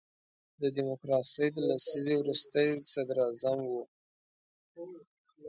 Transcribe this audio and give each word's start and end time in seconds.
د 0.61 0.63
ډیموکراسۍ 0.75 1.47
د 1.53 1.57
لسیزې 1.69 2.15
وروستی 2.21 2.69
صدر 2.91 3.17
اعظم 3.25 3.59
وو. 3.69 3.83